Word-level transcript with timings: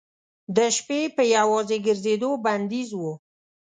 د 0.55 0.57
شپې 0.75 0.99
په 1.15 1.23
یوازې 1.35 1.77
ګرځېدو 1.85 2.29
بندیز 2.45 2.89
و. 2.99 3.01